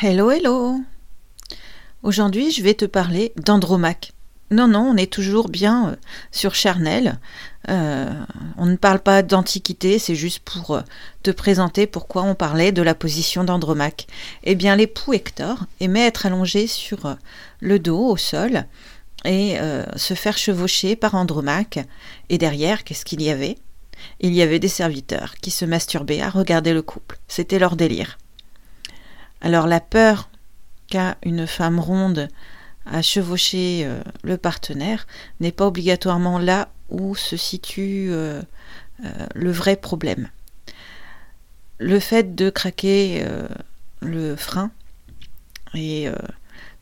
[0.00, 0.76] Hello, hello
[2.04, 4.12] Aujourd'hui, je vais te parler d'Andromaque.
[4.52, 5.96] Non, non, on est toujours bien euh,
[6.30, 7.18] sur Charnel.
[7.68, 8.08] Euh,
[8.56, 10.82] on ne parle pas d'Antiquité, c'est juste pour euh,
[11.24, 14.06] te présenter pourquoi on parlait de la position d'Andromaque.
[14.44, 17.16] Eh bien, l'époux Hector aimait être allongé sur
[17.58, 18.66] le dos, au sol,
[19.24, 19.58] et
[19.96, 21.80] se faire chevaucher par Andromaque.
[22.28, 23.58] Et derrière, qu'est-ce qu'il y avait?
[24.20, 27.18] Il y avait des serviteurs qui se masturbaient à regarder le couple.
[27.26, 28.16] C'était leur délire.
[29.40, 30.28] Alors la peur
[30.88, 32.28] qu'a une femme ronde
[32.90, 35.06] à chevaucher euh, le partenaire
[35.40, 38.42] n'est pas obligatoirement là où se situe euh,
[39.04, 40.28] euh, le vrai problème.
[41.78, 43.24] Le fait de craquer
[44.00, 44.72] le frein
[45.74, 46.08] et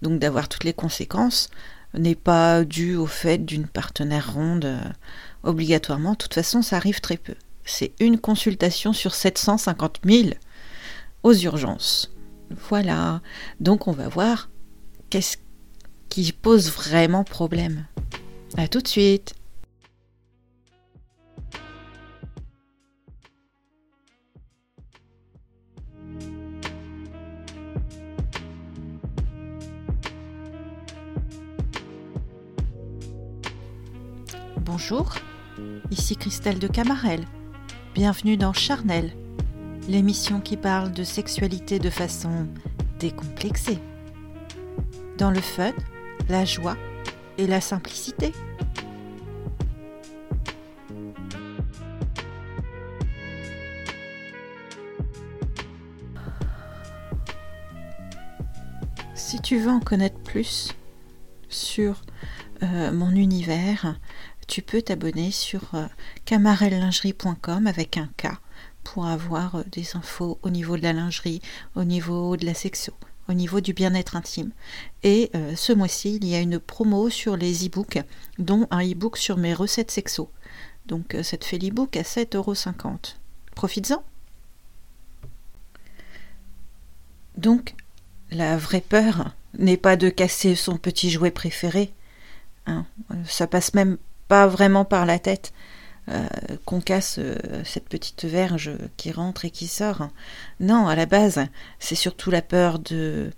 [0.01, 1.51] donc d'avoir toutes les conséquences
[1.93, 4.81] n'est pas dû au fait d'une partenaire ronde
[5.43, 6.13] obligatoirement.
[6.13, 7.35] De toute façon, ça arrive très peu.
[7.67, 10.31] C'est une consultation sur 750 000
[11.23, 12.11] aux urgences.
[12.51, 13.21] Voilà.
[13.61, 14.49] Donc on va voir
[15.11, 15.37] qu'est-ce
[16.09, 17.87] qui pose vraiment problème.
[18.57, 19.35] À tout de suite.
[34.61, 35.15] Bonjour,
[35.91, 37.25] ici Christelle de Camarel.
[37.95, 39.13] Bienvenue dans Charnel
[39.89, 42.47] l'émission qui parle de sexualité de façon
[42.99, 43.79] décomplexée.
[45.19, 45.73] Dans le fun,
[46.29, 46.77] la joie
[47.39, 48.33] et la simplicité.
[59.15, 60.75] Si tu veux en connaître plus
[61.49, 62.03] sur
[62.63, 63.99] euh, mon univers,
[64.49, 65.87] tu peux t'abonner sur euh,
[67.67, 68.29] avec un K
[68.87, 71.43] pour avoir euh, des infos au niveau de la lingerie,
[71.75, 72.93] au niveau de la sexo,
[73.29, 74.53] au niveau du bien-être intime.
[75.03, 77.99] Et euh, ce mois-ci, il y a une promo sur les e-books,
[78.39, 80.31] dont un e-book sur mes recettes sexo.
[80.87, 83.17] Donc euh, ça te fait l'e-book à 7,50€.
[83.57, 84.05] Profites-en.
[87.37, 87.75] Donc,
[88.31, 91.93] la vraie peur n'est pas de casser son petit jouet préféré.
[92.67, 92.87] Hein.
[93.27, 95.53] Ça passe même pas vraiment par la tête.
[96.09, 96.29] Euh,
[96.65, 97.35] qu'on casse euh,
[97.65, 100.09] cette petite verge qui rentre et qui sort.
[100.61, 101.41] Non, à la base,
[101.81, 103.33] c'est surtout la peur de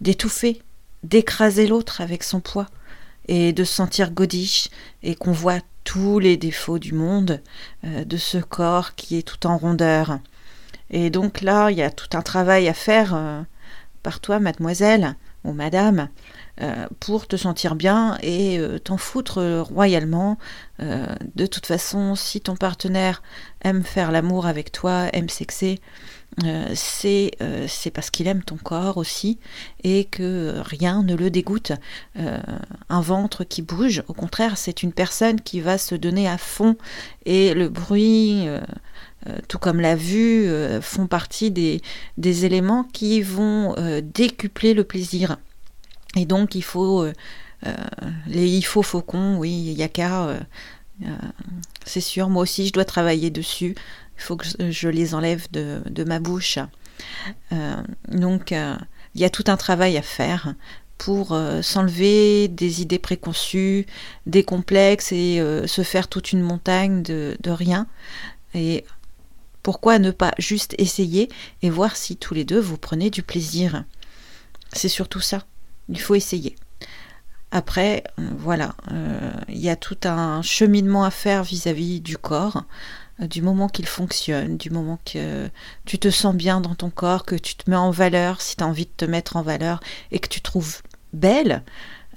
[0.00, 0.62] d'étouffer,
[1.02, 2.68] d'écraser l'autre avec son poids
[3.26, 4.68] et de se sentir godiche
[5.02, 7.42] et qu'on voit tous les défauts du monde
[7.84, 10.20] euh, de ce corps qui est tout en rondeur.
[10.90, 13.44] Et donc là, il y a tout un travail à faire
[14.04, 15.16] par toi, mademoiselle
[15.52, 16.08] madame,
[16.62, 20.38] euh, pour te sentir bien et euh, t'en foutre royalement.
[20.80, 23.22] Euh, de toute façon, si ton partenaire
[23.60, 25.80] aime faire l'amour avec toi, aime sexer,
[26.74, 27.30] c'est
[27.94, 29.38] parce qu'il aime ton corps aussi
[29.84, 31.72] et que rien ne le dégoûte.
[32.16, 36.76] un ventre qui bouge, au contraire, c'est une personne qui va se donner à fond
[37.24, 38.46] et le bruit
[39.48, 40.48] tout comme la vue,
[40.80, 41.80] font partie des,
[42.44, 45.36] éléments qui vont décupler le plaisir.
[46.16, 47.12] Et donc il faut euh,
[47.66, 47.74] euh,
[48.26, 50.40] les il faut faucons, oui, yaka, euh,
[51.84, 52.28] c'est sûr.
[52.28, 53.74] Moi aussi, je dois travailler dessus.
[54.18, 56.58] Il faut que je les enlève de, de ma bouche.
[58.08, 60.54] donc il y a tout un travail à faire
[60.96, 63.84] pour s'enlever des idées préconçues,
[64.24, 67.86] des complexes et se faire toute une montagne de, de, rien.
[68.54, 68.86] Et
[69.66, 71.28] pourquoi ne pas juste essayer
[71.60, 73.82] et voir si tous les deux vous prenez du plaisir?
[74.72, 75.42] C'est surtout ça.
[75.88, 76.54] Il faut essayer.
[77.50, 82.62] Après, euh, voilà, euh, il y a tout un cheminement à faire vis-à-vis du corps,
[83.20, 85.50] euh, du moment qu'il fonctionne, du moment que
[85.84, 88.62] tu te sens bien dans ton corps, que tu te mets en valeur, si tu
[88.62, 89.80] as envie de te mettre en valeur,
[90.12, 90.80] et que tu trouves
[91.12, 91.64] belle,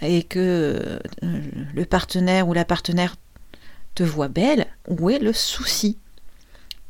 [0.03, 3.15] et que le partenaire ou la partenaire
[3.95, 5.97] te voit belle, où est le souci?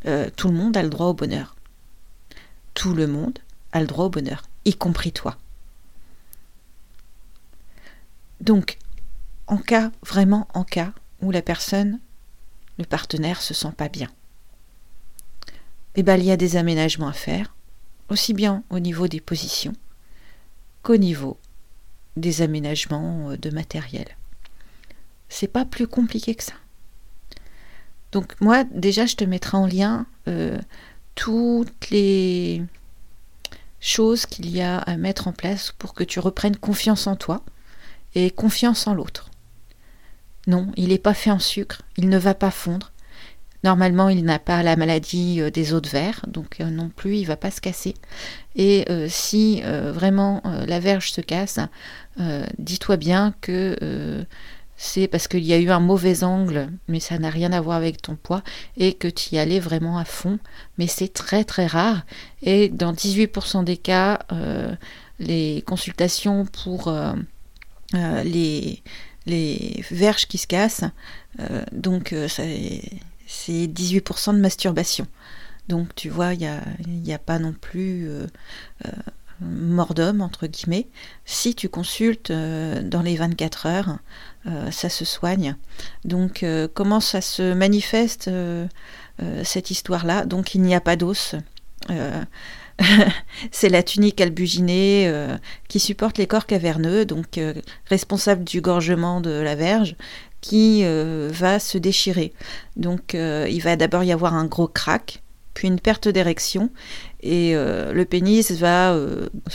[0.04, 1.56] Tout le monde a le droit au bonheur.
[2.74, 3.40] Tout le monde
[3.72, 5.38] a le droit au bonheur, y compris toi.
[8.42, 8.78] Donc,
[9.48, 12.00] en cas, vraiment en cas où la personne,
[12.78, 14.10] le partenaire, se sent pas bien,
[15.96, 17.54] eh ben, il y a des aménagements à faire,
[18.10, 19.74] aussi bien au niveau des positions
[20.82, 21.38] qu'au niveau
[22.16, 24.08] des aménagements euh, de matériel.
[25.28, 26.54] C'est pas plus compliqué que ça.
[28.12, 30.58] Donc moi déjà je te mettrai en lien euh,
[31.16, 32.64] toutes les
[33.80, 37.44] choses qu'il y a à mettre en place pour que tu reprennes confiance en toi,
[38.16, 39.30] et confiance en l'autre.
[40.48, 42.92] Non, il n'est pas fait en sucre, il ne va pas fondre.
[43.64, 47.36] Normalement, il n'a pas la maladie des os de verre, donc non plus, il va
[47.36, 47.94] pas se casser.
[48.56, 51.60] Et si vraiment la verge se casse,
[52.58, 54.26] dis-toi bien que
[54.82, 57.76] c'est parce qu'il y a eu un mauvais angle, mais ça n'a rien à voir
[57.76, 58.42] avec ton poids,
[58.78, 60.40] et que tu y allais vraiment à fond.
[60.78, 62.06] Mais c'est très très rare.
[62.44, 64.74] Et dans 18% des cas, euh,
[65.20, 67.12] les consultations pour euh,
[67.94, 68.82] euh, les,
[69.92, 70.86] verges qui se cassent,
[71.74, 75.08] donc c'est 18% de masturbation.
[75.68, 76.40] Donc tu vois, il
[76.88, 78.10] n'y a, a, pas non plus
[79.42, 80.88] mort d'homme, entre guillemets.
[81.26, 84.00] Si tu consultes dans les 24 heures,
[84.48, 85.56] euh, ça se soigne.
[86.06, 88.68] Donc euh, comment ça se manifeste euh,
[89.44, 90.26] cette histoire-là?
[90.26, 91.36] Donc il n'y a pas d'os.
[93.52, 95.12] c'est la tunique albuginée
[95.68, 97.40] qui supporte les corps caverneux, donc
[97.88, 99.96] responsable du gorgement de la verge,
[100.40, 102.32] qui va se déchirer.
[102.78, 105.22] Donc il va d'abord y avoir un gros crack,
[105.54, 106.70] puis une perte d'érection,
[107.22, 108.98] et le pénis va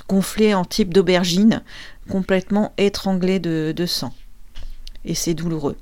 [0.09, 1.63] gonfler en type d'aubergine,
[2.09, 4.13] complètement étranglé de sang
[5.05, 5.77] et c'est douloureux.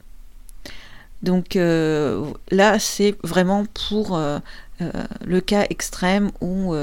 [1.23, 4.38] Donc euh, là, c'est vraiment pour euh,
[4.81, 4.91] euh,
[5.25, 6.75] le cas extrême où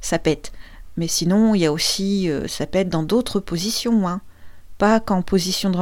[0.00, 0.52] ça pète.
[0.96, 4.20] Mais sinon, il y a aussi, ça pète dans d'autres positions, hein.
[4.78, 5.76] pas qu'en position de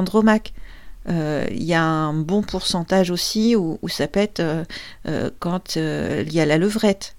[1.07, 1.51] Randromaque.
[1.53, 4.43] Il y a un bon pourcentage aussi où, ça pète
[5.39, 7.17] quand il y a la levrette.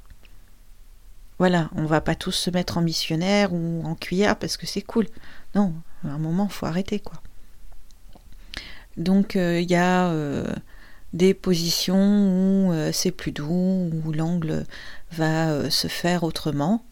[1.41, 4.83] Voilà, on va pas tous se mettre en missionnaire ou en cuillère parce que c'est
[4.83, 5.07] cool.
[5.55, 5.73] Non,
[6.05, 7.19] à un moment, faut arrêter quoi.
[8.97, 10.45] Donc il euh, y a euh,
[11.13, 14.65] des positions où euh, c'est plus doux, où l'angle
[15.11, 16.83] va se faire autrement.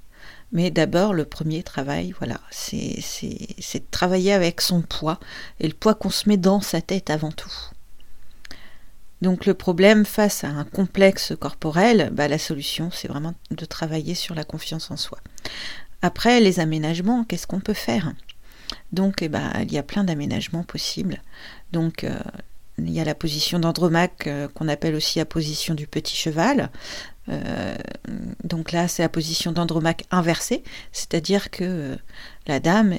[0.51, 5.19] Mais d'abord, le premier travail, voilà, c'est de travailler avec son poids
[5.60, 7.54] et le poids qu'on se met dans sa tête avant tout.
[9.22, 14.16] Donc le problème face à un complexe corporel, bah, la solution, c'est vraiment de travailler
[14.16, 15.19] sur la confiance en soi.
[16.01, 18.13] Après, les aménagements, qu'est-ce qu'on peut faire?
[18.92, 21.22] Donc eh ben, il y a plein d'aménagements possibles.
[21.72, 22.18] Donc euh,
[22.78, 26.69] il y a la position d'Andromaque euh, qu'on appelle aussi la position du petit cheval.
[27.30, 27.76] Euh,
[28.44, 31.98] donc là, c'est la position d'Andromaque inversée, c'est-à-dire que
[32.48, 32.96] la dame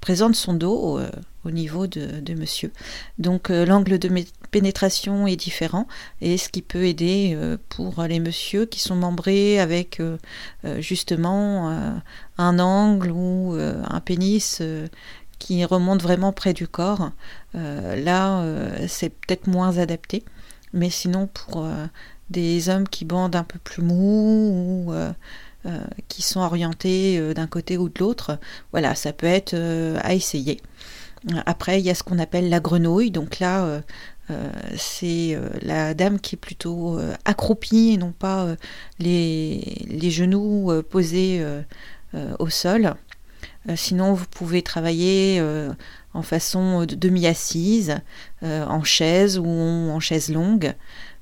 [0.00, 1.00] présente son dos
[1.44, 2.70] au niveau de, monsieur.
[3.18, 4.10] Donc l'angle de
[4.50, 5.86] pénétration est différent
[6.20, 7.38] et ce qui peut aider
[7.70, 10.02] pour les messieurs qui sont membrés avec
[10.80, 11.98] justement
[12.36, 14.60] un angle ou un pénis
[15.44, 17.10] qui remonte vraiment près du corps.
[17.54, 20.24] Euh, là, euh, c'est peut-être moins adapté.
[20.72, 21.86] Mais sinon, pour euh,
[22.30, 24.94] des hommes qui bandent un peu plus mou ou
[26.08, 28.38] qui sont orientés d'un côté ou de l'autre,
[28.72, 29.54] voilà, ça peut être
[30.02, 30.60] à essayer.
[31.46, 33.10] Après, il y a ce qu'on appelle la grenouille.
[33.10, 33.82] Donc là,
[34.76, 38.56] c'est la dame qui est plutôt accroupie et non pas
[38.98, 41.42] les, les, genoux posés
[42.38, 42.94] au sol.
[43.68, 45.72] Euh, sinon, vous pouvez travailler euh,
[46.12, 47.96] en façon de demi-assise,
[48.42, 50.74] euh, en chaise ou en chaise longue,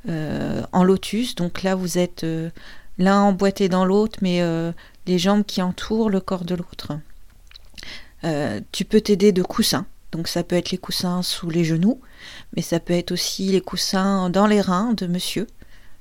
[0.09, 1.35] en lotus.
[1.35, 2.27] Donc là, vous êtes
[2.99, 4.43] l'un emboîté dans l'autre, mais
[5.07, 6.93] les jambes qui entourent le corps de l'autre.
[8.73, 9.87] tu peux t'aider de coussins.
[10.13, 12.01] Donc ça peut être les coussins sous les genoux,
[12.55, 15.47] mais ça peut être aussi les coussins dans les reins de monsieur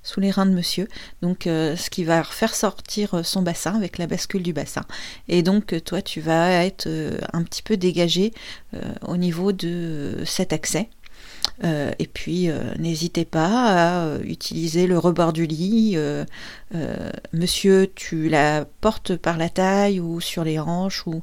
[0.04, 0.88] sous les reins de monsieur,
[1.22, 4.84] donc euh, ce qui va faire sortir euh, son bassin avec la bascule du bassin.
[5.28, 6.88] Et donc euh, toi tu vas être
[7.34, 8.34] un petit peu dégagé
[9.08, 10.90] au niveau de cet accès.
[11.64, 12.50] Et puis
[12.80, 15.98] n'hésitez pas à utiliser le rebord du lit.
[17.34, 21.22] monsieur, tu la portes par la taille ou sur les hanches ou,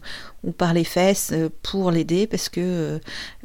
[0.57, 3.01] par les fesses pour l'aider parce que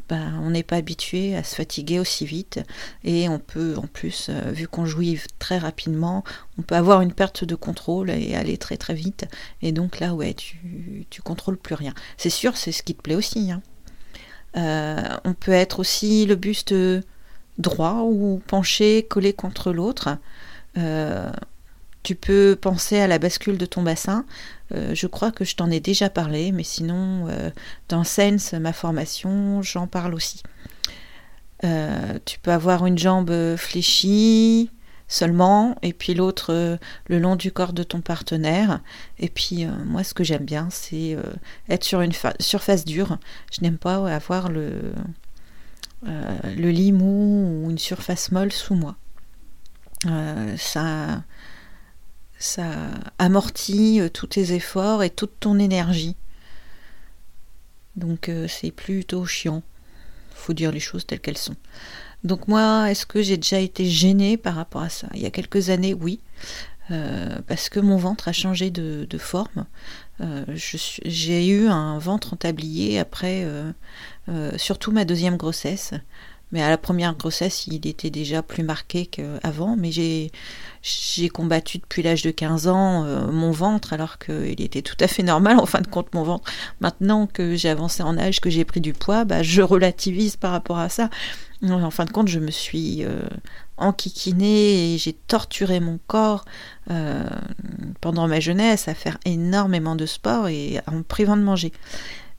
[0.09, 2.59] ben, on n'est pas habitué à se fatiguer aussi vite
[3.03, 6.23] et on peut en plus, euh, vu qu'on jouit très rapidement,
[6.57, 9.25] on peut avoir une perte de contrôle et aller très très vite
[9.61, 11.93] et donc là ouais tu, tu contrôles plus rien.
[12.17, 13.51] C'est sûr c'est ce qui te plaît aussi.
[13.51, 13.61] Hein.
[14.55, 16.73] Euh, on peut être aussi le buste
[17.57, 20.17] droit ou penché collé contre l'autre.
[20.77, 21.31] Euh,
[22.03, 24.25] tu peux penser à la bascule de ton bassin.
[24.73, 27.27] Euh, je crois que je t'en ai déjà parlé, mais sinon,
[27.89, 30.43] dans Sense, ma formation, j'en parle aussi.
[31.61, 34.69] Tu peux avoir une jambe fléchie
[35.07, 38.81] seulement, et puis l'autre le long du corps de ton partenaire.
[39.19, 41.17] Et puis, moi, ce que j'aime bien, c'est
[41.69, 43.17] être sur une surface dure.
[43.51, 44.93] Je n'aime pas avoir le,
[46.03, 48.95] le lit mou ou une surface molle sous moi.
[50.57, 51.23] ça
[52.43, 52.73] ça
[53.19, 56.17] amortit euh, tous tes efforts et toute ton énergie.
[57.95, 59.63] Donc euh, c'est plutôt chiant.
[60.35, 61.55] Faut dire les choses telles qu'elles sont.
[62.23, 65.07] Donc moi, est-ce que j'ai déjà été gênée par rapport à ça?
[65.13, 66.19] Il y a quelques années, oui.
[66.91, 69.65] Euh, parce que mon ventre a changé de, forme.
[70.21, 70.45] Euh,
[71.05, 73.47] j'ai eu un ventre en tablier après,
[74.57, 75.93] surtout ma deuxième grossesse.
[76.53, 79.75] Mais à la première grossesse, il était déjà plus marqué qu'avant.
[79.75, 80.29] Mais j'ai,
[81.29, 85.23] combattu depuis l'âge de 15 ans euh, mon ventre, alors qu'il était tout à fait
[85.23, 86.49] normal en fin de compte mon ventre.
[86.79, 90.51] Maintenant que j'ai avancé en âge, que j'ai pris du poids, bah, je relativise par
[90.51, 91.09] rapport à ça.
[91.67, 93.21] En fin de compte, je me suis euh,
[93.77, 96.45] enquiquinée et j'ai torturé mon corps
[96.91, 97.23] euh,
[97.99, 101.71] pendant ma jeunesse à faire énormément de sport et en me privant de manger.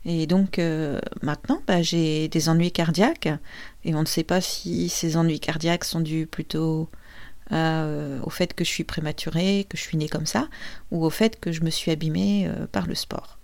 [0.07, 3.29] Et donc euh, maintenant, bah, j'ai des ennuis cardiaques
[3.85, 6.91] et on ne sait pas si ces ennuis cardiaques sont dus plutôt
[7.53, 10.49] euh, au fait que je suis prématurée, que je suis née comme ça,
[10.91, 13.39] ou au fait que je me suis abîmée euh, par le sport.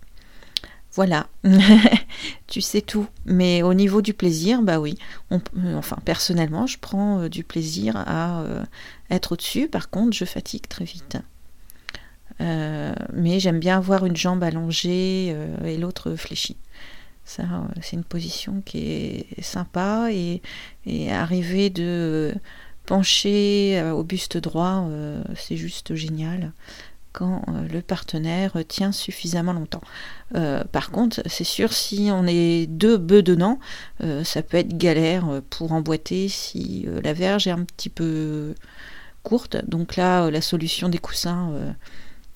[0.93, 1.27] Voilà,
[2.47, 3.07] tu sais tout.
[3.25, 4.97] Mais au niveau du plaisir, bah oui.
[5.77, 8.43] enfin, personnellement, je prends du plaisir à
[9.09, 9.69] être au-dessus.
[9.69, 11.17] Par contre, je fatigue très vite.
[12.41, 16.57] Euh, mais j'aime bien avoir une jambe allongée euh, et l'autre fléchie.
[17.23, 20.41] Ça, euh, c'est une position qui est sympa et,
[21.11, 22.33] arriver de
[22.85, 24.89] pencher au buste droit,
[25.35, 26.51] c'est juste génial
[27.13, 29.83] quand le partenaire tient suffisamment longtemps.
[30.71, 33.59] par contre, c'est sûr, si on est deux bœufs dedans,
[34.23, 38.55] ça peut être galère pour emboîter si la verge est un petit peu
[39.23, 39.57] courte.
[39.67, 41.53] Donc là, la solution des coussins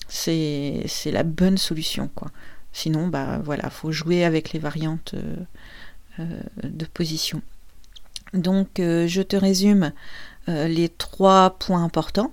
[0.08, 2.30] c'est la bonne solution quoi.
[2.72, 5.36] Sinon bah voilà, faut jouer avec les variantes euh,
[6.20, 7.40] euh, de position.
[8.34, 9.92] Donc euh, je te résume
[10.48, 12.32] les trois points importants.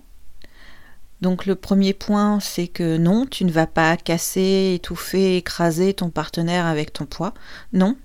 [1.21, 6.11] Donc le premier point, c'est que non, tu ne vas pas casser, étouffer, écraser ton
[6.11, 7.33] partenaire avec ton poids.
[7.71, 7.97] Non,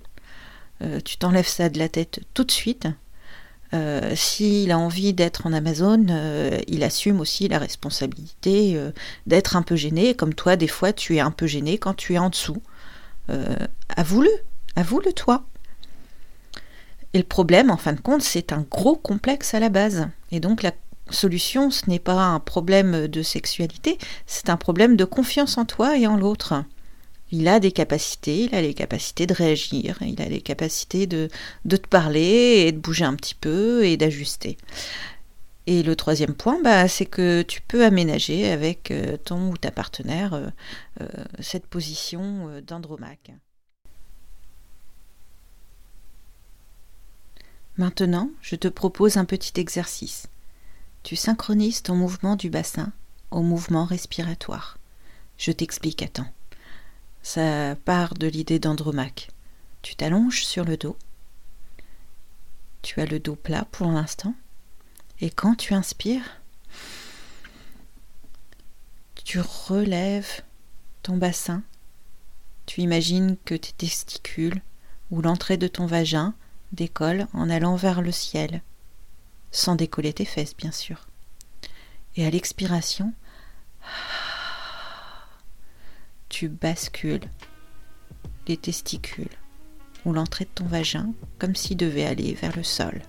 [1.05, 2.87] tu t'enlèves ça de la tête tout de suite.
[3.73, 8.91] Euh, s'il a envie d'être en Amazon, euh, il assume aussi la responsabilité euh,
[9.27, 12.13] d'être un peu gêné, comme toi, des fois, tu es un peu gêné quand tu
[12.13, 12.61] es en dessous.
[13.95, 14.31] avoue-le,
[14.75, 15.45] avoue-le toi.
[17.13, 20.07] Et le problème, en fin de compte, c'est un gros complexe à la base.
[20.31, 20.71] Et donc la
[21.11, 25.97] solution, ce n'est pas un problème de sexualité, c'est un problème de confiance en toi
[25.97, 26.63] et en l'autre.
[27.31, 31.29] Il a des capacités, il a les capacités de réagir, il a les capacités de,
[31.67, 34.57] te parler et de bouger un petit peu et d'ajuster.
[35.67, 39.69] Et le troisième point, bah, c'est que tu peux aménager avec euh, ton ou ta
[39.69, 40.47] partenaire euh,
[41.01, 41.07] euh,
[41.39, 43.31] cette position d'andromaque.
[47.77, 50.27] Maintenant, je te propose un petit exercice.
[51.03, 52.91] Tu synchronises ton mouvement du bassin
[53.29, 54.79] au mouvement respiratoire.
[55.37, 56.27] Je t'explique à temps.
[57.21, 59.29] Ça part de l'idée d'Andromaque.
[59.81, 60.97] Tu t'allonges sur le dos.
[62.81, 64.33] Tu as le dos plat pour l'instant.
[65.21, 66.39] Et quand tu inspires,
[69.23, 70.41] tu relèves
[71.03, 71.61] ton bassin.
[72.65, 74.61] Tu imagines que tes testicules
[75.11, 76.33] ou l'entrée de ton vagin
[76.71, 78.61] décollent en allant vers le ciel,
[79.51, 81.07] sans décoller tes fesses bien sûr.
[82.15, 83.13] Et à l'expiration,
[86.29, 87.27] tu bascules
[88.47, 89.27] les testicules
[90.05, 93.01] ou l'entrée de ton vagin comme s'il devait aller vers le sol.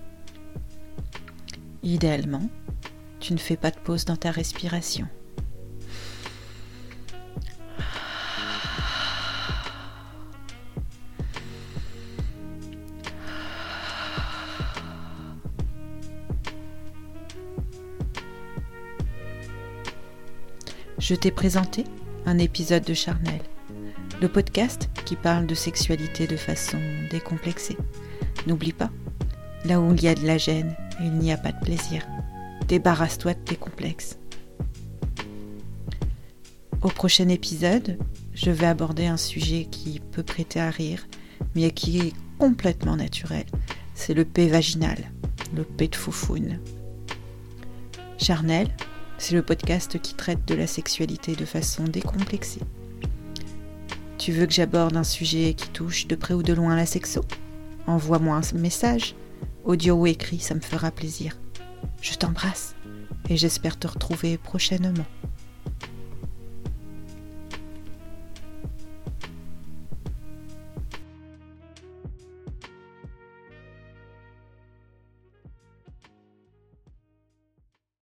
[1.83, 2.49] Idéalement,
[3.19, 5.07] tu ne fais pas de pause dans ta respiration.
[20.99, 21.83] Je t'ai présenté
[22.25, 23.41] un épisode de Charnel,
[24.21, 26.77] le podcast qui parle de sexualité de façon
[27.09, 27.77] décomplexée.
[28.47, 28.91] N'oublie pas,
[29.65, 32.05] là où il y a de la gêne, il n'y a pas de plaisir.
[32.67, 34.17] Débarrasse-toi de tes complexes.
[36.81, 37.97] Au prochain épisode,
[38.33, 41.07] je vais aborder un sujet qui peut prêter à rire,
[41.55, 43.45] mais qui est complètement naturel.
[43.93, 44.97] C'est le P vaginal,
[45.55, 46.59] le P de foufoune.
[48.17, 48.67] Charnel,
[49.21, 52.61] c'est le podcast qui traite de la sexualité de façon décomplexée.
[54.17, 57.23] Tu veux que j'aborde un sujet qui touche de près ou de loin la sexo?
[57.85, 59.13] Envoie-moi un message,
[59.63, 61.37] audio ou écrit, ça me fera plaisir.
[62.01, 62.73] Je t'embrasse
[63.29, 65.05] et j'espère te retrouver prochainement.